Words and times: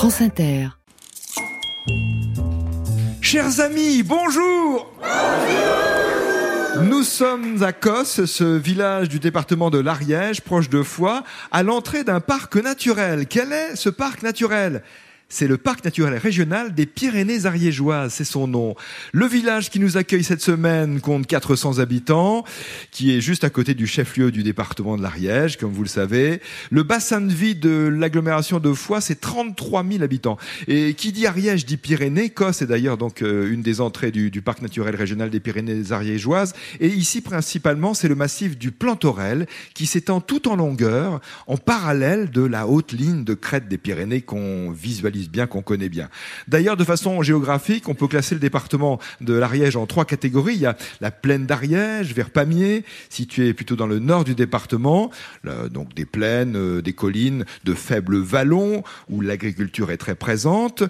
France 0.00 0.22
Inter. 0.22 0.68
Chers 3.20 3.60
amis, 3.60 4.02
bonjour 4.02 4.90
Nous 6.84 7.02
sommes 7.02 7.62
à 7.62 7.74
Cos, 7.74 8.24
ce 8.24 8.56
village 8.56 9.10
du 9.10 9.18
département 9.18 9.68
de 9.68 9.78
l'Ariège, 9.78 10.40
proche 10.40 10.70
de 10.70 10.82
Foix, 10.82 11.22
à 11.52 11.62
l'entrée 11.62 12.02
d'un 12.02 12.20
parc 12.20 12.56
naturel. 12.56 13.26
Quel 13.26 13.52
est 13.52 13.76
ce 13.76 13.90
parc 13.90 14.22
naturel? 14.22 14.82
C'est 15.30 15.46
le 15.46 15.56
parc 15.56 15.84
naturel 15.84 16.18
régional 16.18 16.74
des 16.74 16.86
Pyrénées 16.86 17.46
ariégeoises, 17.46 18.12
c'est 18.12 18.24
son 18.24 18.48
nom. 18.48 18.74
Le 19.12 19.26
village 19.26 19.70
qui 19.70 19.78
nous 19.78 19.96
accueille 19.96 20.24
cette 20.24 20.42
semaine 20.42 21.00
compte 21.00 21.26
400 21.26 21.78
habitants, 21.78 22.44
qui 22.90 23.16
est 23.16 23.20
juste 23.20 23.44
à 23.44 23.50
côté 23.50 23.74
du 23.74 23.86
chef-lieu 23.86 24.32
du 24.32 24.42
département 24.42 24.98
de 24.98 25.02
l'Ariège, 25.02 25.56
comme 25.56 25.72
vous 25.72 25.84
le 25.84 25.88
savez. 25.88 26.40
Le 26.70 26.82
bassin 26.82 27.20
de 27.20 27.32
vie 27.32 27.54
de 27.54 27.88
l'agglomération 27.96 28.58
de 28.58 28.72
Foix, 28.72 29.00
c'est 29.00 29.20
33 29.20 29.84
000 29.88 30.02
habitants. 30.02 30.36
Et 30.66 30.94
qui 30.94 31.12
dit 31.12 31.26
Ariège 31.26 31.64
dit 31.64 31.76
Pyrénées. 31.76 32.30
Cos 32.30 32.50
est 32.60 32.66
d'ailleurs 32.66 32.98
donc 32.98 33.22
euh, 33.22 33.52
une 33.52 33.62
des 33.62 33.80
entrées 33.80 34.10
du, 34.10 34.30
du, 34.30 34.42
parc 34.42 34.62
naturel 34.62 34.96
régional 34.96 35.30
des 35.30 35.40
Pyrénées 35.40 35.92
ariégeoises. 35.92 36.54
Et 36.80 36.88
ici, 36.88 37.20
principalement, 37.20 37.94
c'est 37.94 38.08
le 38.08 38.16
massif 38.16 38.58
du 38.58 38.72
Plantorel, 38.72 39.46
qui 39.74 39.86
s'étend 39.86 40.20
tout 40.20 40.48
en 40.48 40.56
longueur, 40.56 41.20
en 41.46 41.56
parallèle 41.56 42.30
de 42.30 42.42
la 42.42 42.66
haute 42.66 42.92
ligne 42.92 43.22
de 43.22 43.34
crête 43.34 43.68
des 43.68 43.78
Pyrénées 43.78 44.22
qu'on 44.22 44.72
visualise 44.72 45.19
bien, 45.28 45.46
qu'on 45.46 45.62
connaît 45.62 45.88
bien. 45.88 46.08
D'ailleurs, 46.48 46.76
de 46.76 46.84
façon 46.84 47.22
géographique, 47.22 47.88
on 47.88 47.94
peut 47.94 48.08
classer 48.08 48.34
le 48.34 48.40
département 48.40 48.98
de 49.20 49.34
l'Ariège 49.34 49.76
en 49.76 49.86
trois 49.86 50.04
catégories. 50.04 50.54
Il 50.54 50.60
y 50.60 50.66
a 50.66 50.76
la 51.00 51.10
plaine 51.10 51.46
d'Ariège, 51.46 52.14
vers 52.14 52.30
Pamiers, 52.30 52.84
située 53.08 53.52
plutôt 53.54 53.76
dans 53.76 53.86
le 53.86 53.98
nord 53.98 54.24
du 54.24 54.34
département, 54.34 55.10
donc 55.70 55.94
des 55.94 56.06
plaines, 56.06 56.56
euh, 56.56 56.82
des 56.82 56.92
collines, 56.92 57.44
de 57.64 57.74
faibles 57.74 58.18
vallons, 58.18 58.82
où 59.08 59.20
l'agriculture 59.20 59.90
est 59.90 59.96
très 59.96 60.14
présente. 60.14 60.82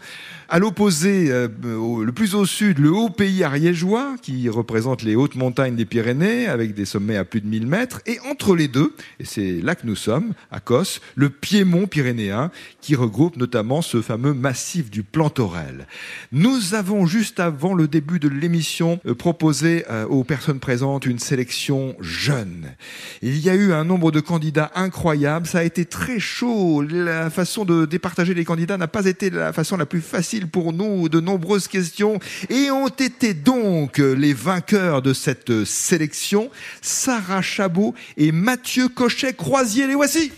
À 0.48 0.58
l'opposé, 0.58 1.30
euh, 1.30 1.48
le 1.62 2.12
plus 2.12 2.34
au 2.34 2.44
sud, 2.44 2.78
le 2.78 2.90
haut 2.90 3.10
pays 3.10 3.44
ariégeois, 3.44 4.16
qui 4.20 4.48
représente 4.48 5.02
les 5.02 5.14
hautes 5.14 5.36
montagnes 5.36 5.76
des 5.76 5.84
Pyrénées, 5.84 6.46
avec 6.46 6.74
des 6.74 6.84
sommets 6.84 7.16
à 7.16 7.24
plus 7.24 7.40
de 7.40 7.46
1000 7.46 7.66
mètres. 7.66 8.00
Et 8.06 8.18
entre 8.30 8.54
les 8.54 8.68
deux, 8.68 8.94
et 9.18 9.24
c'est 9.24 9.60
là 9.62 9.74
que 9.74 9.86
nous 9.86 9.96
sommes, 9.96 10.32
à 10.50 10.60
Cos, 10.60 11.00
le 11.14 11.30
piémont 11.30 11.86
pyrénéen, 11.86 12.50
qui 12.80 12.94
regroupe 12.94 13.36
notamment 13.36 13.82
ce 13.82 14.02
fameux 14.02 14.19
massif 14.20 14.90
du 14.90 15.02
Plantorel. 15.02 15.86
Nous 16.32 16.74
avons 16.74 17.06
juste 17.06 17.40
avant 17.40 17.74
le 17.74 17.88
début 17.88 18.18
de 18.18 18.28
l'émission 18.28 19.00
euh, 19.06 19.14
proposé 19.14 19.84
euh, 19.90 20.06
aux 20.06 20.24
personnes 20.24 20.60
présentes 20.60 21.06
une 21.06 21.18
sélection 21.18 21.96
jeune. 22.00 22.74
Il 23.22 23.38
y 23.38 23.50
a 23.50 23.54
eu 23.54 23.72
un 23.72 23.84
nombre 23.84 24.10
de 24.10 24.20
candidats 24.20 24.70
incroyable, 24.74 25.46
ça 25.46 25.58
a 25.58 25.62
été 25.62 25.84
très 25.84 26.18
chaud. 26.18 26.82
La 26.82 27.30
façon 27.30 27.64
de 27.64 27.86
départager 27.86 28.34
les 28.34 28.44
candidats 28.44 28.76
n'a 28.76 28.88
pas 28.88 29.06
été 29.06 29.30
la 29.30 29.52
façon 29.52 29.76
la 29.76 29.86
plus 29.86 30.00
facile 30.00 30.48
pour 30.48 30.72
nous. 30.72 31.08
De 31.08 31.20
nombreuses 31.20 31.68
questions 31.68 32.18
et 32.48 32.70
ont 32.70 32.88
été 32.88 33.34
donc 33.34 33.98
les 33.98 34.34
vainqueurs 34.34 35.02
de 35.02 35.12
cette 35.12 35.64
sélection, 35.64 36.50
Sarah 36.82 37.42
Chabot 37.42 37.94
et 38.16 38.32
Mathieu 38.32 38.88
Cochet-Croisier. 38.88 39.86
Les 39.86 39.94
voici. 39.94 40.32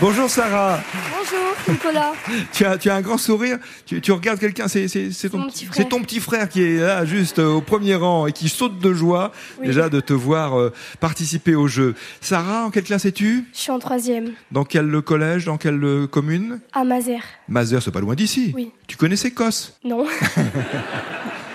Bonjour 0.00 0.30
Sarah. 0.30 0.80
Bonjour 1.10 1.54
Nicolas. 1.68 2.12
tu, 2.52 2.64
as, 2.64 2.78
tu 2.78 2.88
as 2.88 2.94
un 2.94 3.02
grand 3.02 3.18
sourire, 3.18 3.58
tu, 3.84 4.00
tu 4.00 4.12
regardes 4.12 4.38
quelqu'un, 4.38 4.66
c'est, 4.66 4.86
ton, 5.30 5.46
ton, 5.90 6.00
petit 6.00 6.20
frère 6.20 6.48
qui 6.48 6.62
est 6.62 6.80
là 6.80 7.04
juste 7.04 7.38
euh, 7.38 7.52
au 7.52 7.60
premier 7.60 7.96
rang 7.96 8.26
et 8.26 8.32
qui 8.32 8.48
saute 8.48 8.78
de 8.78 8.94
joie 8.94 9.30
déjà 9.62 9.90
de 9.90 10.00
te 10.00 10.14
voir 10.14 10.58
euh, 10.58 10.72
participer 11.00 11.54
au 11.54 11.68
jeu. 11.68 11.94
Sarah, 12.22 12.64
en 12.64 12.70
quelle 12.70 12.84
classe 12.84 13.04
es-tu? 13.04 13.44
Je 13.52 13.58
suis 13.58 13.70
en 13.70 13.78
troisième. 13.78 14.30
Dans 14.52 14.64
quel 14.64 15.02
collège, 15.02 15.44
dans 15.44 15.58
quelle 15.58 15.84
euh, 15.84 16.06
commune? 16.06 16.60
À 16.72 16.84
Mazères. 16.84 17.24
Mazères, 17.46 17.82
c'est 17.82 17.90
pas 17.90 18.00
loin 18.00 18.14
d'ici. 18.14 18.52
Oui. 18.54 18.70
Tu 18.86 18.96
connaissais 18.96 19.32
Cos? 19.32 19.74
Non. 19.84 20.06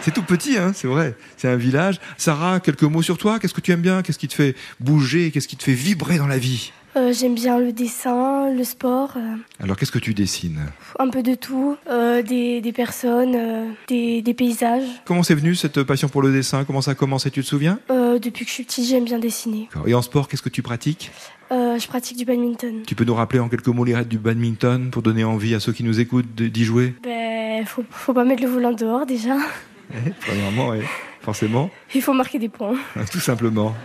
C'est 0.01 0.13
tout 0.13 0.21
petit, 0.21 0.55
hein, 0.55 0.71
c'est 0.75 0.87
vrai. 0.87 1.15
C'est 1.35 1.47
un 1.47 1.55
village. 1.55 1.99
Sarah, 2.15 2.59
quelques 2.59 2.83
mots 2.83 3.01
sur 3.01 3.17
toi? 3.17 3.39
Qu'est-ce 3.39 3.55
que 3.55 3.61
tu 3.61 3.71
aimes 3.71 3.81
bien? 3.81 4.03
Qu'est-ce 4.03 4.19
qui 4.19 4.27
te 4.27 4.35
fait 4.35 4.55
bouger? 4.79 5.31
Qu'est-ce 5.31 5.47
qui 5.47 5.57
te 5.57 5.63
fait 5.63 5.73
vibrer 5.73 6.19
dans 6.19 6.27
la 6.27 6.37
vie? 6.37 6.71
Euh, 6.95 7.13
J'aime 7.13 7.35
bien 7.35 7.59
le 7.59 7.71
dessin, 7.71 8.51
le 8.51 8.63
sport. 8.63 9.13
Euh. 9.17 9.35
Alors, 9.61 9.77
qu'est-ce 9.77 9.91
que 9.91 9.99
tu 9.99 10.13
dessines 10.13 10.59
Un 10.99 11.09
peu 11.09 11.23
de 11.23 11.35
tout. 11.35 11.77
Euh, 11.89 12.21
des, 12.21 12.61
des, 12.61 12.71
personnes, 12.71 13.35
euh, 13.35 13.69
des, 13.87 14.21
des, 14.21 14.33
paysages. 14.33 14.83
Comment 15.05 15.23
c'est 15.23 15.35
venu 15.35 15.55
cette 15.55 15.83
passion 15.83 16.07
pour 16.09 16.21
le 16.21 16.31
dessin? 16.31 16.63
Comment 16.65 16.81
ça 16.81 16.91
a 16.91 16.95
commencé 16.95 17.31
Tu 17.31 17.41
te 17.41 17.47
souviens? 17.47 17.79
Depuis 17.89 18.45
que 18.45 18.49
je 18.49 18.55
suis 18.55 18.63
petit, 18.63 18.85
j'aime 18.85 19.03
bien 19.03 19.19
dessiner. 19.19 19.67
Et 19.85 19.93
en 19.93 20.01
sport, 20.01 20.29
qu'est-ce 20.29 20.41
que 20.41 20.49
tu 20.49 20.61
pratiques? 20.61 21.11
Je 21.51 21.87
pratique 21.87 22.17
du 22.17 22.25
badminton. 22.25 22.83
Tu 22.87 22.95
peux 22.95 23.03
nous 23.03 23.13
rappeler 23.13 23.39
en 23.39 23.49
quelques 23.49 23.67
mots 23.67 23.83
les 23.83 23.93
règles 23.93 24.09
du 24.09 24.17
badminton 24.17 24.89
pour 24.89 25.01
donner 25.01 25.23
envie 25.25 25.53
à 25.53 25.59
ceux 25.59 25.73
qui 25.73 25.83
nous 25.83 25.99
écoutent 25.99 26.33
d'y 26.33 26.63
jouer? 26.63 26.95
Ben, 27.03 27.65
faut, 27.65 27.83
faut 27.89 28.13
pas 28.13 28.23
mettre 28.23 28.43
le 28.43 28.49
volant 28.49 28.71
dehors 28.71 29.05
déjà. 29.05 29.35
Eh, 29.93 30.11
premièrement, 30.21 30.69
oui, 30.69 30.79
forcément. 31.21 31.69
Il 31.93 32.01
faut 32.01 32.13
marquer 32.13 32.39
des 32.39 32.49
points. 32.49 32.75
Tout 33.11 33.19
simplement. 33.19 33.75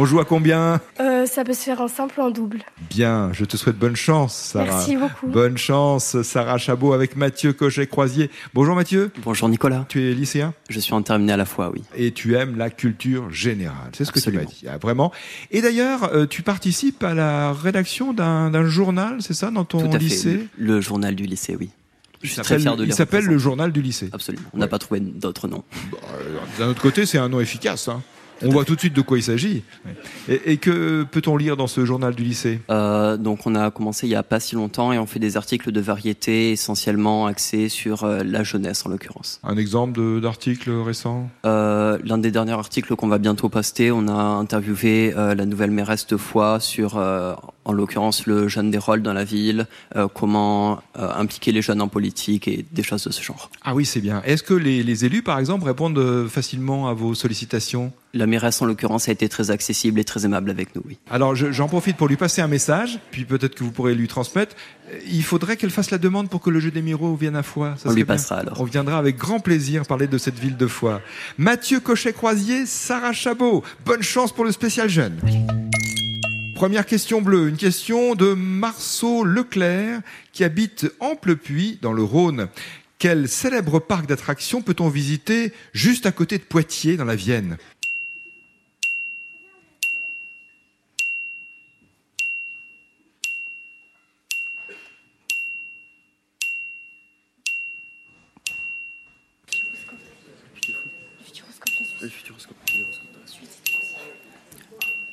On 0.00 0.04
joue 0.04 0.20
à 0.20 0.24
combien? 0.24 0.80
Euh, 1.00 1.26
Ça 1.26 1.42
peut 1.42 1.52
se 1.54 1.64
faire 1.64 1.80
en 1.80 1.88
simple 1.88 2.20
ou 2.20 2.22
en 2.22 2.30
double. 2.30 2.60
Bien, 2.88 3.30
je 3.32 3.44
te 3.44 3.56
souhaite 3.56 3.76
bonne 3.76 3.96
chance, 3.96 4.32
Sarah. 4.32 4.66
Merci 4.66 4.96
beaucoup. 4.96 5.26
Bonne 5.26 5.58
chance, 5.58 6.22
Sarah 6.22 6.56
Chabot, 6.56 6.92
avec 6.92 7.16
Mathieu 7.16 7.52
Cochet-Croisier. 7.52 8.30
Bonjour 8.54 8.76
Mathieu. 8.76 9.10
Bonjour 9.24 9.48
Nicolas. 9.48 9.86
Tu 9.88 10.08
es 10.08 10.14
lycéen? 10.14 10.54
Je 10.68 10.78
suis 10.78 10.92
en 10.94 11.02
terminée 11.02 11.32
à 11.32 11.36
la 11.36 11.44
fois, 11.44 11.72
oui. 11.74 11.82
Et 11.96 12.12
tu 12.12 12.36
aimes 12.36 12.56
la 12.56 12.70
culture 12.70 13.28
générale, 13.32 13.90
c'est 13.92 14.04
ce 14.04 14.12
que 14.12 14.20
tu 14.20 14.30
m'as 14.30 14.44
dit. 14.44 14.66
Ah, 14.68 14.78
vraiment. 14.78 15.10
Et 15.50 15.62
d'ailleurs, 15.62 16.14
euh, 16.14 16.26
tu 16.26 16.42
participes 16.42 17.02
à 17.02 17.14
la 17.14 17.52
rédaction 17.52 18.12
d'un 18.12 18.66
journal, 18.68 19.16
c'est 19.18 19.34
ça, 19.34 19.50
dans 19.50 19.64
ton 19.64 19.88
Tout 19.88 19.96
à 19.96 19.98
lycée? 19.98 20.38
Fait, 20.38 20.46
Le 20.58 20.80
journal 20.80 21.16
du 21.16 21.24
lycée, 21.26 21.56
oui. 21.58 21.70
Je 22.22 22.28
suis 22.28 22.40
très 22.40 22.60
fier 22.60 22.76
de 22.76 22.84
Il 22.84 22.94
s'appelle 22.94 23.24
le 23.24 23.38
journal 23.38 23.72
du 23.72 23.82
lycée. 23.82 24.10
Absolument. 24.12 24.48
On 24.52 24.58
n'a 24.58 24.66
ouais. 24.66 24.70
pas 24.70 24.78
trouvé 24.78 25.00
d'autre 25.00 25.48
nom. 25.48 25.64
Bah, 25.90 25.98
D'un 26.60 26.68
autre 26.68 26.82
côté, 26.82 27.04
c'est 27.04 27.18
un 27.18 27.28
nom 27.28 27.40
efficace. 27.40 27.88
Hein. 27.88 28.00
On 28.42 28.50
voit 28.50 28.64
tout 28.64 28.74
de 28.74 28.80
suite 28.80 28.94
de 28.94 29.00
quoi 29.00 29.18
il 29.18 29.22
s'agit. 29.22 29.62
Et, 30.28 30.52
et, 30.52 30.56
que 30.58 31.04
peut-on 31.04 31.36
lire 31.36 31.56
dans 31.56 31.66
ce 31.66 31.84
journal 31.84 32.14
du 32.14 32.22
lycée? 32.22 32.60
Euh, 32.70 33.16
Donc 33.16 33.46
on 33.46 33.54
a 33.54 33.70
commencé 33.70 34.06
il 34.06 34.10
y 34.10 34.14
a 34.14 34.22
pas 34.22 34.40
si 34.40 34.54
longtemps 34.54 34.92
et 34.92 34.98
on 34.98 35.06
fait 35.06 35.18
des 35.18 35.36
articles 35.36 35.72
de 35.72 35.80
variété 35.80 36.52
essentiellement 36.52 37.26
axés 37.26 37.68
sur 37.68 38.04
euh, 38.04 38.22
la 38.24 38.42
jeunesse 38.44 38.86
en 38.86 38.90
l'occurrence. 38.90 39.40
Un 39.42 39.56
exemple 39.56 40.20
d'article 40.20 40.70
récent? 40.70 41.28
Euh, 41.44 41.98
L'un 42.04 42.18
des 42.18 42.30
derniers 42.30 42.52
articles 42.52 42.94
qu'on 42.96 43.08
va 43.08 43.18
bientôt 43.18 43.48
poster, 43.48 43.90
on 43.90 44.08
a 44.08 44.12
interviewé 44.12 45.12
la 45.16 45.46
nouvelle 45.46 45.70
mairesse 45.70 46.06
de 46.06 46.16
Foix 46.16 46.60
sur 46.60 46.98
en 47.68 47.72
l'occurrence 47.72 48.26
le 48.26 48.48
jeune 48.48 48.70
des 48.72 48.78
rôles 48.78 49.02
dans 49.02 49.12
la 49.12 49.24
ville, 49.24 49.66
euh, 49.94 50.08
comment 50.12 50.80
impliquer 50.96 51.52
les 51.52 51.62
jeunes 51.62 51.80
en 51.80 51.88
politique 51.88 52.48
et 52.48 52.64
des 52.72 52.82
choses 52.82 53.04
de 53.04 53.12
ce 53.12 53.22
genre. 53.22 53.50
Ah 53.62 53.74
oui, 53.74 53.84
c'est 53.84 54.00
bien. 54.00 54.20
Est-ce 54.24 54.42
que 54.42 54.54
les, 54.54 54.82
les 54.82 55.04
élus, 55.04 55.22
par 55.22 55.38
exemple, 55.38 55.64
répondent 55.66 56.26
facilement 56.28 56.88
à 56.88 56.94
vos 56.94 57.14
sollicitations? 57.14 57.92
La 58.14 58.26
mairesse, 58.26 58.60
en 58.62 58.66
l'occurrence, 58.66 59.08
a 59.08 59.12
été 59.12 59.28
très 59.28 59.50
accessible 59.50 60.00
et 60.00 60.04
très 60.04 60.24
aimable 60.24 60.50
avec 60.50 60.74
nous, 60.74 60.82
oui. 60.86 60.96
Alors, 61.10 61.36
j'en 61.36 61.68
profite 61.68 61.96
pour 61.98 62.08
lui 62.08 62.16
passer 62.16 62.40
un 62.40 62.48
message, 62.48 62.98
puis 63.10 63.24
peut-être 63.26 63.54
que 63.54 63.62
vous 63.62 63.70
pourrez 63.70 63.94
lui 63.94 64.08
transmettre. 64.08 64.56
Il 65.10 65.22
faudrait 65.22 65.58
qu'elle 65.58 65.70
fasse 65.70 65.90
la 65.90 65.98
demande 65.98 66.30
pour 66.30 66.40
que 66.40 66.48
le 66.48 66.58
jeu 66.60 66.70
des 66.70 66.80
Miro 66.80 67.14
vienne 67.16 67.36
à 67.36 67.42
Foix. 67.42 67.74
Ça 67.76 67.90
On 67.90 67.92
lui 67.92 68.04
passera 68.06 68.36
bien. 68.36 68.46
alors. 68.46 68.60
On 68.62 68.64
viendra 68.64 68.96
avec 68.98 69.18
grand 69.18 69.40
plaisir 69.40 69.84
parler 69.84 70.06
de 70.06 70.16
cette 70.16 70.38
ville 70.38 70.56
de 70.56 70.66
Foix. 70.66 71.02
Mathieu 71.36 71.80
Cochet-Croisier, 71.80 72.64
Sarah 72.64 73.12
Chabot. 73.12 73.62
Bonne 73.84 74.02
chance 74.02 74.32
pour 74.32 74.46
le 74.46 74.52
spécial 74.52 74.88
jeune. 74.88 75.16
Première 76.58 76.86
question 76.86 77.22
bleue, 77.22 77.48
une 77.48 77.56
question 77.56 78.16
de 78.16 78.34
Marceau 78.34 79.22
Leclerc 79.22 80.00
qui 80.32 80.42
habite 80.42 80.90
Amplepuis 80.98 81.78
dans 81.82 81.92
le 81.92 82.02
Rhône. 82.02 82.48
Quel 82.98 83.28
célèbre 83.28 83.78
parc 83.78 84.06
d'attractions 84.06 84.60
peut-on 84.60 84.88
visiter 84.88 85.52
juste 85.72 86.04
à 86.04 86.10
côté 86.10 86.36
de 86.36 86.42
Poitiers 86.42 86.96
dans 86.96 87.04
la 87.04 87.14
Vienne? 87.14 87.58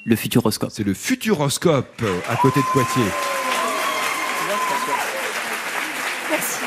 Le 0.07 0.15
Futuroscope. 0.15 0.69
C'est 0.71 0.83
le 0.83 0.93
Futuroscope 0.93 2.03
à 2.29 2.35
côté 2.35 2.59
de 2.59 2.65
Poitiers. 2.65 3.11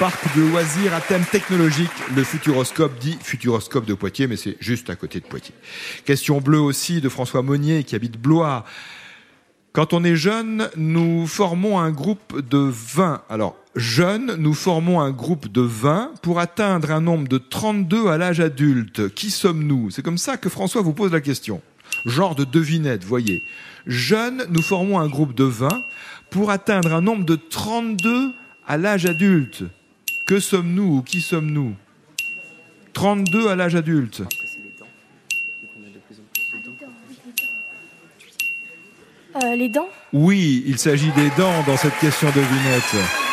Parc 0.00 0.36
de 0.36 0.42
loisirs 0.42 0.92
à 0.92 1.00
thème 1.00 1.24
technologique. 1.24 1.90
Le 2.16 2.24
Futuroscope 2.24 2.98
dit 2.98 3.16
Futuroscope 3.22 3.86
de 3.86 3.94
Poitiers, 3.94 4.26
mais 4.26 4.34
c'est 4.34 4.56
juste 4.58 4.90
à 4.90 4.96
côté 4.96 5.20
de 5.20 5.26
Poitiers. 5.26 5.54
Question 6.04 6.40
bleue 6.40 6.58
aussi 6.58 7.00
de 7.00 7.08
François 7.08 7.42
Monnier 7.42 7.84
qui 7.84 7.94
habite 7.94 8.20
Blois. 8.20 8.64
Quand 9.72 9.92
on 9.92 10.02
est 10.02 10.16
jeune, 10.16 10.68
nous 10.76 11.28
formons 11.28 11.78
un 11.78 11.92
groupe 11.92 12.40
de 12.40 12.58
20. 12.58 13.22
Alors, 13.28 13.54
jeunes, 13.76 14.34
nous 14.34 14.54
formons 14.54 15.00
un 15.00 15.12
groupe 15.12 15.46
de 15.46 15.60
20 15.60 16.14
pour 16.22 16.40
atteindre 16.40 16.90
un 16.90 17.00
nombre 17.00 17.28
de 17.28 17.38
32 17.38 18.08
à 18.08 18.18
l'âge 18.18 18.40
adulte. 18.40 19.14
Qui 19.14 19.30
sommes-nous? 19.30 19.90
C'est 19.92 20.02
comme 20.02 20.18
ça 20.18 20.38
que 20.38 20.48
François 20.48 20.82
vous 20.82 20.92
pose 20.92 21.12
la 21.12 21.20
question. 21.20 21.62
Genre 22.06 22.34
de 22.34 22.44
devinette, 22.44 23.04
voyez. 23.04 23.42
Jeunes, 23.86 24.44
nous 24.50 24.62
formons 24.62 24.98
un 24.98 25.08
groupe 25.08 25.34
de 25.34 25.44
20 25.44 25.68
pour 26.30 26.50
atteindre 26.50 26.94
un 26.94 27.00
nombre 27.00 27.24
de 27.24 27.36
32 27.36 28.32
à 28.66 28.76
l'âge 28.76 29.06
adulte. 29.06 29.64
Que 30.26 30.40
sommes-nous 30.40 30.98
ou 30.98 31.02
qui 31.02 31.20
sommes-nous? 31.20 31.74
32 32.92 33.48
à 33.48 33.56
l'âge 33.56 33.74
adulte. 33.74 34.22
Euh, 39.36 39.56
les 39.56 39.68
dents? 39.68 39.88
Oui, 40.12 40.64
il 40.66 40.78
s'agit 40.78 41.12
des 41.12 41.30
dents 41.36 41.62
dans 41.66 41.76
cette 41.76 41.96
question 41.98 42.28
devinette. 42.28 43.27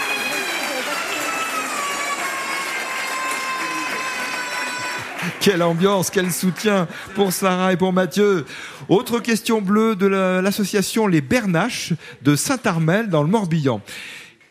Quelle 5.45 5.62
ambiance, 5.62 6.09
quel 6.09 6.31
soutien 6.31 6.88
pour 7.13 7.31
Sarah 7.31 7.71
et 7.71 7.77
pour 7.77 7.94
Mathieu. 7.94 8.45
Autre 8.89 9.19
question 9.19 9.62
bleue 9.62 9.95
de 9.95 10.07
la- 10.07 10.42
l'association 10.42 11.06
Les 11.06 11.21
Bernaches 11.21 11.94
de 12.24 12.36
Saint-Armel 12.36 13.09
dans 13.09 13.21
le 13.21 13.30
Morbihan. 13.30 13.80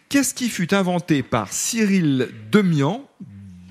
Qu'est-ce 0.08 0.35
qui 0.35 0.49
fut 0.49 0.73
inventé 0.73 1.25
par 1.25 1.52
Cyril 1.52 2.29
Demian, 2.52 3.02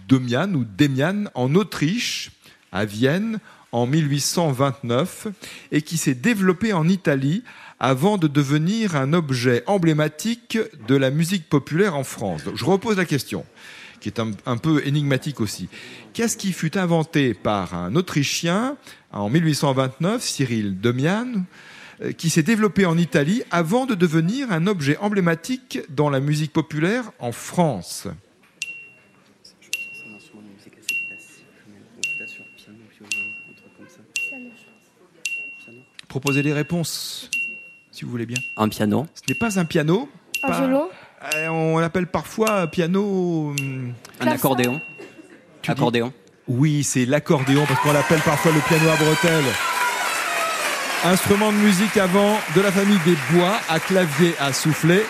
Demian 0.09 0.53
ou 0.53 0.65
Demian 0.65 1.23
en 1.33 1.55
Autriche, 1.55 2.31
à 2.73 2.83
Vienne, 2.83 3.39
en 3.71 3.87
1829, 3.87 5.27
et 5.71 5.81
qui 5.81 5.95
s'est 5.95 6.15
développé 6.15 6.73
en 6.73 6.89
Italie 6.89 7.45
avant 7.79 8.17
de 8.17 8.27
devenir 8.27 8.97
un 8.97 9.13
objet 9.13 9.63
emblématique 9.65 10.57
de 10.89 10.95
la 10.97 11.09
musique 11.09 11.47
populaire 11.47 11.95
en 11.95 12.03
France? 12.03 12.41
Je 12.53 12.65
repose 12.65 12.97
la 12.97 13.05
question, 13.05 13.45
qui 14.03 14.09
est 14.09 14.19
un, 14.19 14.31
un 14.45 14.57
peu 14.57 14.85
énigmatique 14.85 15.39
aussi. 15.41 15.69
Qu'est-ce 16.13 16.35
qui 16.37 16.51
fut 16.51 16.77
inventé 16.77 17.33
par 17.33 17.73
un 17.73 17.95
Autrichien 17.95 18.77
en 19.11 19.29
1829, 19.29 20.21
Cyril 20.21 20.79
Demian, 20.81 21.45
euh, 22.01 22.11
qui 22.11 22.29
s'est 22.29 22.43
développé 22.43 22.85
en 22.85 22.97
Italie 22.97 23.43
avant 23.49 23.85
de 23.85 23.95
devenir 23.95 24.51
un 24.51 24.67
objet 24.67 24.97
emblématique 24.97 25.79
dans 25.89 26.09
la 26.09 26.19
musique 26.19 26.51
populaire 26.51 27.11
en 27.19 27.31
France? 27.31 28.07
Proposez 36.07 36.43
des 36.43 36.53
réponses, 36.53 37.29
si 37.91 38.05
vous 38.05 38.11
voulez 38.11 38.25
bien. 38.25 38.37
Un 38.57 38.69
piano, 38.69 39.07
Ce 39.15 39.21
n'est 39.27 39.37
pas 39.37 39.59
un 39.59 39.65
piano. 39.65 40.09
Un 40.43 40.47
pas- 40.47 40.59
violon 40.59 40.89
On 41.49 41.79
l'appelle 41.79 42.07
parfois 42.07 42.67
piano. 42.67 43.53
hum, 43.59 43.93
un 44.19 44.27
accordéon. 44.27 44.81
Tu 45.61 45.67
dis- 45.67 45.71
accordéon. 45.71 46.11
Oui, 46.47 46.83
c'est 46.83 47.05
l'accordéon 47.05 47.63
parce 47.65 47.79
qu'on 47.79 47.93
l'appelle 47.93 48.19
parfois 48.19 48.51
le 48.51 48.59
piano 48.59 48.89
à 48.89 48.95
bretelles. 48.97 49.43
Instrument 51.05 51.51
de 51.51 51.57
musique 51.57 51.95
avant 51.97 52.37
de 52.55 52.61
la 52.61 52.71
famille 52.71 52.99
des 53.05 53.15
bois 53.31 53.53
à 53.69 53.79
clavier 53.79 54.33
à 54.39 54.51
souffler. 54.53 55.03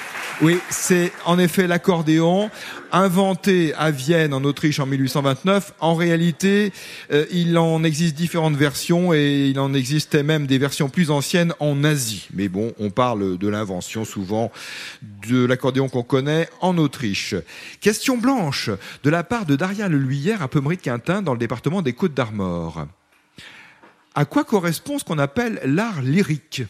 Oui, 0.43 0.59
c'est 0.69 1.13
en 1.23 1.39
effet 1.39 1.67
l'accordéon, 1.67 2.51
inventé 2.91 3.73
à 3.75 3.91
Vienne 3.91 4.33
en 4.33 4.43
Autriche 4.43 4.77
en 4.81 4.85
1829. 4.85 5.73
En 5.79 5.95
réalité, 5.95 6.73
euh, 7.13 7.25
il 7.31 7.57
en 7.57 7.81
existe 7.85 8.15
différentes 8.17 8.57
versions 8.57 9.13
et 9.13 9.47
il 9.47 9.57
en 9.57 9.73
existait 9.73 10.21
même 10.21 10.45
des 10.45 10.57
versions 10.57 10.89
plus 10.89 11.11
anciennes 11.11 11.53
en 11.61 11.85
Asie. 11.85 12.27
Mais 12.33 12.49
bon, 12.49 12.73
on 12.77 12.89
parle 12.89 13.37
de 13.37 13.47
l'invention 13.47 14.03
souvent 14.03 14.51
de 15.29 15.45
l'accordéon 15.45 15.87
qu'on 15.87 16.03
connaît 16.03 16.49
en 16.59 16.77
Autriche. 16.77 17.35
Question 17.79 18.17
blanche 18.17 18.69
de 19.05 19.09
la 19.09 19.23
part 19.23 19.45
de 19.45 19.55
Daria 19.55 19.87
Leluyère 19.87 20.41
à 20.41 20.49
Pemery-Quintin 20.49 21.21
dans 21.21 21.31
le 21.31 21.39
département 21.39 21.81
des 21.81 21.93
Côtes 21.93 22.15
d'Armor. 22.15 22.85
À 24.13 24.25
quoi 24.25 24.43
correspond 24.43 24.99
ce 24.99 25.05
qu'on 25.05 25.19
appelle 25.19 25.61
l'art 25.63 26.01
lyrique? 26.01 26.63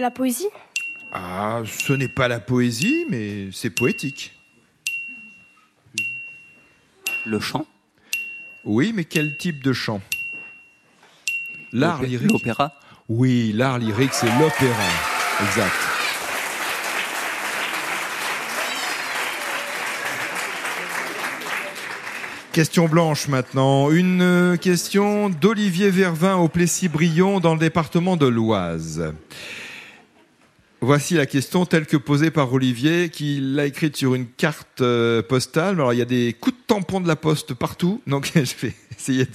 La 0.00 0.10
poésie? 0.10 0.48
Ah, 1.12 1.62
ce 1.66 1.92
n'est 1.92 2.08
pas 2.08 2.28
la 2.28 2.40
poésie, 2.40 3.04
mais 3.10 3.48
c'est 3.52 3.70
poétique. 3.70 4.32
Le 7.26 7.38
chant, 7.38 7.66
Oui, 8.64 8.92
mais 8.94 9.04
quel 9.04 9.36
type 9.36 9.62
de 9.62 9.72
chant? 9.72 10.00
L'art 11.72 12.02
lyrique 12.02 12.32
l'opéra, 12.32 12.72
Oui, 13.08 13.52
l'art 13.54 13.78
lyrique, 13.78 14.14
c'est 14.14 14.30
l'opéra. 14.38 14.88
Exact. 15.42 15.90
Question 22.52 22.88
blanche 22.88 23.28
maintenant. 23.28 23.90
Une 23.92 24.58
question 24.60 25.28
d'Olivier 25.30 25.90
Vervin 25.90 26.36
au 26.36 26.48
Plessis-Brion 26.48 27.38
dans 27.38 27.54
le 27.54 27.60
département 27.60 28.16
de 28.16 28.26
l'Oise. 28.26 29.12
Voici 30.82 31.12
la 31.12 31.26
question 31.26 31.66
telle 31.66 31.84
que 31.84 31.98
posée 31.98 32.30
par 32.30 32.50
Olivier, 32.54 33.10
qui 33.10 33.38
l'a 33.38 33.66
écrite 33.66 33.98
sur 33.98 34.14
une 34.14 34.26
carte 34.26 34.80
euh, 34.80 35.20
postale. 35.20 35.74
Alors, 35.74 35.92
il 35.92 35.98
y 35.98 36.02
a 36.02 36.06
des 36.06 36.34
coups 36.40 36.56
de 36.56 36.62
tampon 36.66 37.02
de 37.02 37.08
la 37.08 37.16
poste 37.16 37.52
partout. 37.52 38.00
Donc, 38.06 38.32
je 38.34 38.66
vais 38.66 38.72
essayer 39.00 39.26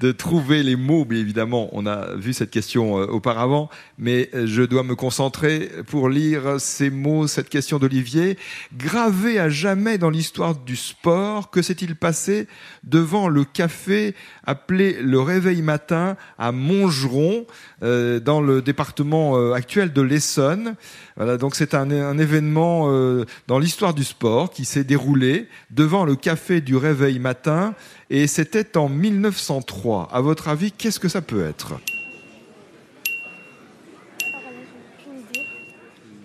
de, 0.00 0.12
trouver 0.12 0.62
les 0.62 0.76
mots. 0.76 1.06
Mais 1.08 1.18
évidemment, 1.18 1.68
on 1.72 1.86
a 1.86 2.14
vu 2.14 2.32
cette 2.32 2.50
question 2.50 2.98
euh, 2.98 3.06
auparavant. 3.06 3.68
Mais 3.98 4.30
euh, 4.34 4.46
je 4.46 4.62
dois 4.62 4.82
me 4.82 4.94
concentrer 4.94 5.70
pour 5.86 6.08
lire 6.08 6.58
ces 6.58 6.90
mots, 6.90 7.26
cette 7.26 7.48
question 7.48 7.78
d'Olivier. 7.78 8.38
Gravé 8.76 9.38
à 9.38 9.48
jamais 9.48 9.98
dans 9.98 10.10
l'histoire 10.10 10.56
du 10.56 10.76
sport, 10.76 11.50
que 11.50 11.62
s'est-il 11.62 11.96
passé 11.96 12.48
devant 12.82 13.28
le 13.28 13.44
café 13.44 14.14
appelé 14.46 14.96
le 15.00 15.20
Réveil 15.20 15.62
Matin 15.62 16.16
à 16.38 16.52
Montgeron, 16.52 17.46
euh, 17.82 18.20
dans 18.20 18.40
le 18.40 18.62
département 18.62 19.52
actuel 19.52 19.92
de 19.92 20.02
l'Essonne? 20.02 20.76
Voilà, 21.16 21.36
donc 21.36 21.54
c'est 21.54 21.74
un, 21.74 22.18
événement 22.18 22.88
dans 23.46 23.58
l'histoire 23.58 23.94
du 23.94 24.04
sport 24.04 24.50
qui 24.50 24.64
s'est 24.64 24.84
déroulé 24.84 25.48
devant 25.70 26.04
le 26.04 26.16
café 26.16 26.60
du 26.60 26.76
Réveil 26.76 27.18
Matin 27.18 27.74
et 28.10 28.26
c'était 28.26 28.76
en 28.76 28.88
1903. 28.88 30.08
À 30.12 30.20
votre 30.20 30.48
avis, 30.48 30.72
qu'est-ce 30.72 31.00
que 31.00 31.08
ça 31.08 31.22
peut 31.22 31.44
être 31.44 31.74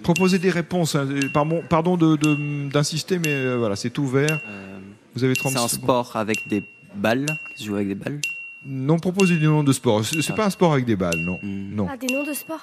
Proposez 0.03 0.39
des 0.39 0.49
réponses. 0.49 0.95
hein. 0.95 1.07
Pardon, 1.33 1.61
pardon 1.69 1.97
de- 1.97 2.15
de- 2.15 2.69
d'insister, 2.69 3.19
mais 3.19 3.29
euh, 3.33 3.57
voilà, 3.57 3.75
c'est 3.75 3.97
ouvert. 3.97 4.39
euh, 4.47 4.79
Vous 5.15 5.23
avez 5.23 5.35
30 5.35 5.51
c'est 5.53 5.59
un 5.59 5.67
secondes. 5.67 5.83
sport 5.83 6.15
avec 6.15 6.47
des 6.47 6.63
balles, 6.95 7.25
qui 7.55 7.63
se 7.63 7.67
joue 7.67 7.75
avec 7.75 7.89
des 7.89 7.95
balles. 7.95 8.19
Non, 8.65 8.97
proposez 8.97 9.37
des 9.37 9.45
noms 9.45 9.63
de 9.63 9.71
sport. 9.73 10.03
C'est 10.05 10.21
c'est 10.21 10.33
Ah. 10.33 10.35
pas 10.35 10.45
un 10.45 10.49
sport 10.49 10.73
avec 10.73 10.85
des 10.85 10.95
balles, 10.95 11.19
non. 11.19 11.39
Hmm. 11.41 11.75
Non. 11.75 11.87
Ah, 11.89 11.97
des 11.97 12.07
noms 12.13 12.23
de 12.23 12.33
sport 12.33 12.61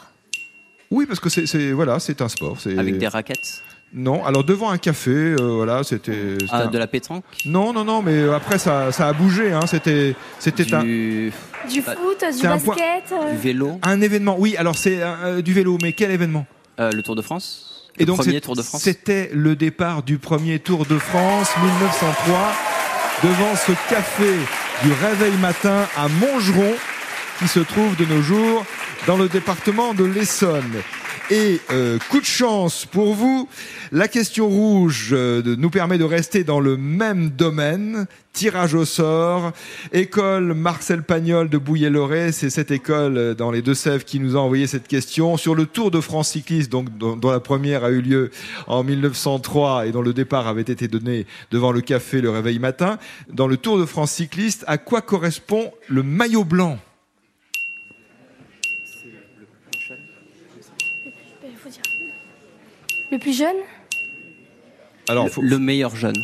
Oui, 0.91 1.07
parce 1.07 1.21
que 1.21 1.29
c'est 1.29 1.47
c'est- 1.47 1.73
voilà, 1.73 1.99
c'est 2.01 2.21
un 2.23 2.29
sport. 2.29 2.61
c'est- 2.61 2.79
Avec 2.79 2.99
des 2.99 3.09
raquettes. 3.09 3.63
Non, 3.99 4.23
alors 4.27 4.45
devant 4.45 4.69
un 4.69 4.77
café, 4.77 5.11
euh, 5.11 5.37
voilà, 5.55 5.83
c'était. 5.83 6.35
c'était 6.39 6.45
Ah, 6.53 6.65
un- 6.65 6.67
de 6.67 6.77
la 6.77 6.87
pétanque? 6.87 7.25
Non, 7.47 7.73
non, 7.73 7.83
non, 7.83 8.03
mais 8.03 8.29
après 8.29 8.59
ça, 8.59 8.93
ça 8.93 9.09
a 9.09 9.13
bougé. 9.15 9.53
Hein. 9.53 9.67
C'était, 9.67 10.15
c'était 10.39 10.75
un, 10.75 10.83
Du, 10.83 11.33
Du 11.71 11.83
Ah, 11.87 11.95
foot, 11.95 12.25
du 12.37 12.43
basket 12.47 13.13
euh, 13.13 13.31
du 13.33 13.37
vélo. 13.39 13.81
un 13.83 14.01
événement. 14.03 14.37
Oui, 14.39 14.55
alors 14.59 14.77
c'est 14.77 14.99
euh, 15.01 15.41
du 15.41 15.55
vélo, 15.55 15.79
mais 15.83 15.95
quel 15.95 16.11
événement? 16.11 16.45
Euh, 16.79 16.93
le 16.93 17.03
Tour 17.03 17.17
de 17.17 17.23
France. 17.23 17.89
Le 17.99 18.05
premier 18.05 18.33
c'est- 18.33 18.41
Tour 18.43 18.55
de 18.55 18.61
France. 18.61 18.83
C'était 18.83 19.31
le 19.33 19.57
départ 19.57 20.03
du 20.03 20.19
premier 20.19 20.59
Tour 20.59 20.85
de 20.85 20.99
France 20.99 21.49
1903 21.63 22.53
devant 23.25 23.57
ce 23.57 23.73
café 23.89 24.31
du 24.85 24.93
Réveil 24.93 25.33
Matin 25.41 25.87
à 25.97 26.09
Montgeron 26.09 26.75
qui 27.39 27.49
se 27.49 27.61
trouve 27.61 27.97
de 27.97 28.05
nos 28.05 28.21
jours 28.21 28.67
dans 29.07 29.17
le 29.17 29.29
département 29.31 29.95
de 29.95 30.05
l'Essonne. 30.05 30.83
Et 31.31 31.61
euh, 31.73 31.99
coup 32.09 32.21
de 32.21 32.25
chance 32.25 32.87
pour 32.87 33.13
vous, 33.15 33.49
la 33.91 34.07
question 34.07 34.49
rouge 34.49 35.09
euh, 35.11 35.43
nous 35.59 35.71
permet 35.71 35.99
de 35.99 36.05
rester 36.05 36.45
dans 36.45 36.61
le 36.61 36.77
même 36.77 37.31
domaine. 37.31 38.07
Tirage 38.33 38.75
au 38.75 38.85
sort, 38.85 39.51
école 39.93 40.55
Marcel 40.55 41.03
Pagnol 41.03 41.49
de 41.49 41.59
Bouillé-Loré, 41.59 42.31
c'est 42.31 42.51
cette 42.51 42.71
école 42.71 43.19
euh, 43.19 43.35
dans 43.35 43.51
les 43.51 43.61
Deux-Sèvres 43.61 44.05
qui 44.05 44.21
nous 44.21 44.37
a 44.37 44.41
envoyé 44.41 44.69
cette 44.69 44.87
question. 44.87 45.37
Sur 45.37 45.57
le 45.57 45.67
Tour 45.67 45.91
de 45.91 46.01
France 46.01 46.31
cycliste, 46.31 46.71
donc 46.71 46.97
dont 46.97 47.31
la 47.31 47.41
première 47.41 47.83
a 47.83 47.91
eu 47.91 48.03
lieu 48.03 48.31
en 48.69 48.85
1903 48.85 49.89
et 49.89 49.91
dont 49.91 50.03
le 50.03 50.13
départ 50.13 50.47
avait 50.47 50.63
été 50.63 50.87
donné 50.87 51.27
devant 51.51 51.73
le 51.73 51.81
café 51.81 52.21
le 52.21 52.31
réveil 52.31 52.61
matin. 52.61 52.99
Dans 53.33 53.49
le 53.49 53.57
Tour 53.57 53.81
de 53.81 53.85
France 53.85 54.13
cycliste, 54.13 54.63
à 54.69 54.79
quoi 54.79 55.01
correspond 55.01 55.73
le 55.89 56.05
maillot 56.05 56.45
blanc 56.45 56.79
il 61.57 61.57
faut 61.57 61.69
dire. 61.69 61.83
Le 63.17 63.21
plus 63.21 63.33
jeune 63.39 63.57
Alors, 65.09 65.25
le, 65.25 65.31
faut- 65.31 65.41
le 65.41 65.59
meilleur 65.59 65.97
jeune. 65.97 66.23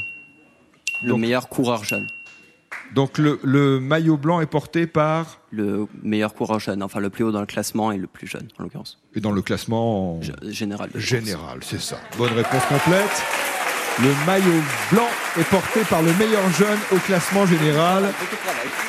Le 1.02 1.08
Donc- 1.08 1.20
meilleur 1.20 1.48
coureur 1.48 1.84
jeune. 1.84 2.06
Donc 2.94 3.16
le, 3.16 3.40
le 3.42 3.80
maillot 3.80 4.18
blanc 4.18 4.42
est 4.42 4.46
porté 4.46 4.86
par 4.86 5.38
Le 5.50 5.86
meilleur 6.02 6.34
coureur 6.34 6.60
jeune, 6.60 6.82
enfin 6.82 7.00
le 7.00 7.08
plus 7.08 7.24
haut 7.24 7.32
dans 7.32 7.40
le 7.40 7.46
classement 7.46 7.92
et 7.92 7.96
le 7.96 8.06
plus 8.06 8.26
jeune 8.26 8.46
en 8.58 8.64
l'occurrence. 8.64 9.00
et 9.14 9.20
dans 9.20 9.32
le 9.32 9.40
classement 9.40 10.20
G- 10.20 10.32
Général. 10.50 10.90
général, 10.96 11.60
c'est 11.62 11.80
ça. 11.80 11.98
Bonne 12.18 12.34
réponse 12.34 12.62
complète. 12.66 13.22
Le 14.00 14.26
maillot 14.26 14.62
blanc 14.90 15.08
est 15.38 15.44
porté 15.44 15.80
par 15.88 16.02
le 16.02 16.12
meilleur 16.14 16.48
jeune 16.52 16.78
au 16.92 16.96
classement 16.96 17.44
général. 17.44 18.04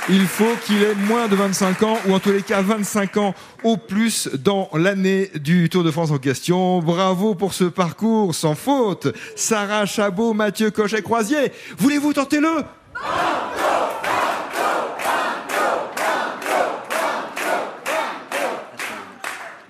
Il 0.10 0.26
faut 0.26 0.56
qu'il 0.66 0.82
ait 0.82 0.96
moins 0.96 1.28
de 1.28 1.36
25 1.36 1.84
ans, 1.84 1.98
ou 2.08 2.14
en 2.14 2.20
tous 2.20 2.32
les 2.32 2.42
cas 2.42 2.62
25 2.62 3.18
ans 3.18 3.36
au 3.64 3.76
plus 3.76 4.30
dans 4.34 4.70
l'année 4.74 5.30
du 5.36 5.70
Tour 5.70 5.84
de 5.84 5.92
France 5.92 6.12
en 6.12 6.20
question. 6.20 6.80
Bravo 6.80 7.36
pour 7.36 7.54
ce 7.54 7.66
parcours 7.66 8.34
sans 8.34 8.56
faute. 8.56 9.14
Sarah 9.36 9.86
Chabot, 9.86 10.34
Mathieu 10.34 10.72
Cochet-Croisier, 10.72 11.52
voulez-vous 11.78 12.14
tenter 12.14 12.40
le? 12.40 12.64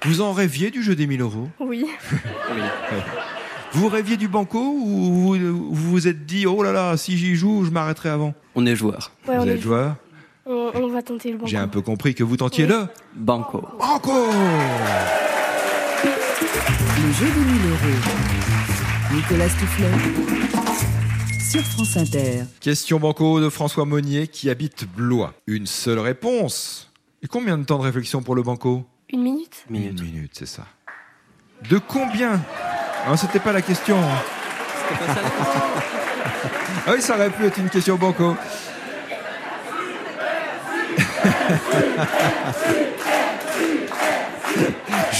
Vous 0.05 0.21
en 0.21 0.33
rêviez 0.33 0.69
du 0.69 0.83
jeu 0.83 0.95
des 0.95 1.07
1000 1.07 1.21
euros? 1.21 1.49
Oui. 1.59 1.85
Oui. 2.55 2.61
Vous 3.73 3.87
rêviez 3.89 4.17
du 4.17 4.27
banco 4.27 4.59
ou 4.59 5.11
vous 5.11 5.35
vous 5.35 5.73
vous 5.73 6.07
êtes 6.07 6.25
dit 6.25 6.45
oh 6.45 6.61
là 6.63 6.71
là 6.71 6.95
si 6.97 7.17
j'y 7.17 7.35
joue 7.35 7.65
je 7.65 7.71
m'arrêterai 7.71 8.09
avant 8.09 8.33
On 8.55 8.65
est 8.65 8.75
joueur. 8.75 9.11
Ouais, 9.27 9.35
Vous 9.37 9.43
on, 9.43 9.47
est- 9.47 9.51
êtes 9.55 9.61
joueur 9.61 9.95
on, 10.45 10.71
on 10.75 10.87
va 10.89 11.01
tenter 11.01 11.31
le 11.31 11.37
banco. 11.37 11.49
J'ai 11.49 11.57
un 11.57 11.67
peu 11.69 11.81
compris 11.81 12.13
que 12.15 12.23
vous 12.23 12.35
tentiez 12.37 12.65
Oui. 12.65 12.69
le 12.71 12.87
Banco. 13.15 13.61
banco. 13.79 14.11
Le 16.03 17.11
jeu 17.13 17.25
des 17.25 17.39
1000 17.39 17.61
euros. 17.69 19.15
Nicolas 19.15 19.49
Stoufflet. 19.49 19.89
Sur 21.39 21.61
France 21.61 21.97
Inter. 21.97 22.43
Question 22.59 22.99
banco 22.99 23.39
de 23.39 23.49
François 23.49 23.85
Monnier 23.85 24.27
qui 24.27 24.49
habite 24.49 24.85
Blois. 24.95 25.33
Une 25.47 25.65
seule 25.67 25.99
réponse. 25.99 26.91
Et 27.21 27.27
combien 27.27 27.57
de 27.57 27.63
temps 27.63 27.77
de 27.77 27.83
réflexion 27.83 28.21
pour 28.21 28.35
le 28.35 28.43
banco? 28.43 28.85
Une 29.11 29.21
minute 29.23 29.65
Minute. 29.69 29.99
Une 29.99 30.05
minute, 30.05 30.31
c'est 30.33 30.45
ça. 30.47 30.65
De 31.69 31.77
combien 31.79 32.41
Non, 33.07 33.17
c'était 33.17 33.39
pas 33.39 33.51
la 33.51 33.61
question. 33.61 33.97
ah 36.87 36.91
oui, 36.93 37.01
ça 37.01 37.15
aurait 37.15 37.29
pu 37.29 37.45
être 37.45 37.57
une 37.57 37.69
question 37.69 37.95
banco. 37.97 38.35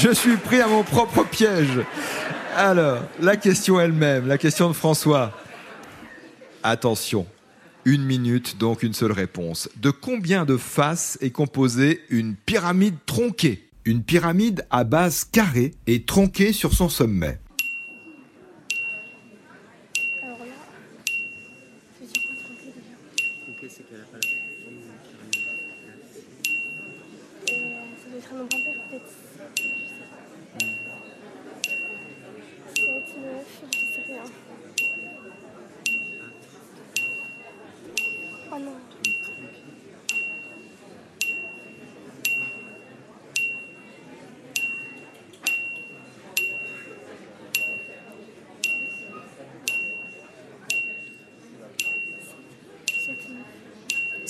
Je 0.01 0.13
suis 0.13 0.37
pris 0.37 0.61
à 0.61 0.67
mon 0.67 0.83
propre 0.83 1.23
piège. 1.23 1.79
Alors, 2.55 2.99
la 3.19 3.35
question 3.35 3.79
elle-même, 3.79 4.27
la 4.27 4.37
question 4.37 4.67
de 4.67 4.73
François. 4.73 5.31
Attention, 6.61 7.25
une 7.85 8.03
minute, 8.03 8.57
donc 8.57 8.83
une 8.83 8.93
seule 8.93 9.11
réponse. 9.11 9.69
De 9.77 9.91
combien 9.91 10.45
de 10.45 10.57
faces 10.57 11.17
est 11.21 11.31
composée 11.31 12.01
une 12.09 12.35
pyramide 12.35 12.95
tronquée? 13.05 13.69
Une 13.85 14.03
pyramide 14.03 14.65
à 14.71 14.83
base 14.83 15.25
carrée 15.25 15.73
et 15.87 16.03
tronquée 16.03 16.53
sur 16.53 16.73
son 16.73 16.87
sommet. 16.87 17.39
Alors 20.21 20.37
là, 20.39 20.45
ça 21.99 22.01
veut 22.01 22.07
dire 22.07 22.21
quoi 22.23 22.35
tromper 23.45 23.62
déjà 23.81 24.03
Euh, 27.49 27.85
Ça 27.97 28.09
doit 28.09 28.17
être 28.19 28.33
un 28.33 28.37
nombre 28.37 28.55
impair, 28.55 28.73
peut-être 28.89 29.09
7, 29.09 29.47
je 29.55 29.61
sais 29.61 30.07
pas. 30.09 30.21
7, 32.75 32.85
9, 32.85 33.63
je 33.71 33.77
sais 33.77 34.03
rien. 34.07 34.23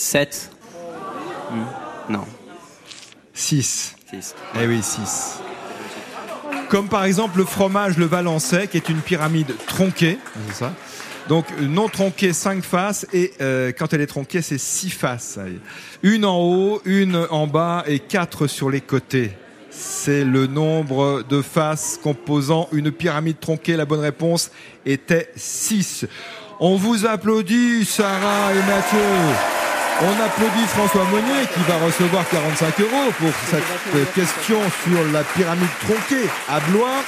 7. 0.03 0.51
Hmm. 1.49 2.11
Non. 2.11 2.25
6. 3.33 3.95
Eh 4.61 4.67
oui, 4.67 4.83
6. 4.83 5.39
Comme 6.69 6.89
par 6.89 7.05
exemple 7.05 7.37
le 7.37 7.45
fromage, 7.45 7.97
le 7.97 8.05
valençais, 8.05 8.67
qui 8.67 8.77
est 8.77 8.89
une 8.89 8.99
pyramide 8.99 9.55
tronquée. 9.65 10.19
Ah, 10.61 10.71
Donc 11.29 11.45
non 11.61 11.87
tronquée, 11.87 12.33
5 12.33 12.63
faces, 12.63 13.07
et 13.13 13.31
euh, 13.41 13.71
quand 13.71 13.93
elle 13.93 14.01
est 14.01 14.07
tronquée, 14.07 14.41
c'est 14.41 14.57
6 14.57 14.89
faces. 14.89 15.39
Une 16.03 16.25
en 16.25 16.37
haut, 16.37 16.81
une 16.83 17.25
en 17.29 17.47
bas 17.47 17.83
et 17.87 17.99
4 17.99 18.47
sur 18.47 18.69
les 18.69 18.81
côtés. 18.81 19.31
C'est 19.71 20.25
le 20.25 20.47
nombre 20.47 21.23
de 21.27 21.41
faces 21.41 21.97
composant 22.03 22.67
une 22.73 22.91
pyramide 22.91 23.39
tronquée. 23.39 23.77
La 23.77 23.85
bonne 23.85 24.01
réponse 24.01 24.51
était 24.85 25.31
6. 25.37 26.05
On 26.59 26.75
vous 26.75 27.05
applaudit, 27.05 27.85
Sarah 27.85 28.53
et 28.53 28.67
Mathieu. 28.67 29.62
On 30.05 30.21
applaudit 30.21 30.67
François 30.67 31.05
Monnier 31.05 31.47
qui 31.53 31.61
va 31.61 31.77
recevoir 31.77 32.27
45 32.27 32.81
euros 32.81 33.11
pour 33.17 33.29
cette 33.49 34.13
question 34.13 34.59
sur 34.83 35.01
la 35.13 35.23
pyramide 35.23 35.69
tronquée 35.81 36.27
à 36.49 36.59
Blois. 36.71 37.01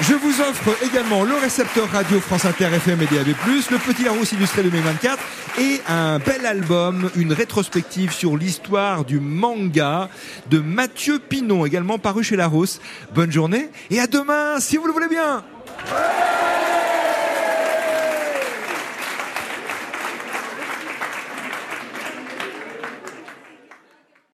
Je 0.00 0.14
vous 0.14 0.40
offre 0.40 0.74
également 0.82 1.24
le 1.24 1.34
récepteur 1.34 1.86
radio 1.90 2.18
France 2.18 2.46
Inter 2.46 2.68
FM 2.76 3.02
et 3.02 3.14
DAB+, 3.14 3.26
le 3.26 3.78
Petit 3.78 4.04
Larousse 4.04 4.32
illustré 4.32 4.62
2024 4.62 5.18
et 5.58 5.82
un 5.86 6.18
bel 6.18 6.46
album, 6.46 7.10
une 7.14 7.34
rétrospective 7.34 8.12
sur 8.12 8.38
l'histoire 8.38 9.04
du 9.04 9.20
manga 9.20 10.08
de 10.48 10.60
Mathieu 10.60 11.18
Pinon, 11.18 11.66
également 11.66 11.98
paru 11.98 12.24
chez 12.24 12.36
Larousse. 12.36 12.80
Bonne 13.14 13.32
journée 13.32 13.68
et 13.90 14.00
à 14.00 14.06
demain 14.06 14.60
si 14.60 14.78
vous 14.78 14.86
le 14.86 14.92
voulez 14.94 15.08
bien. 15.08 15.44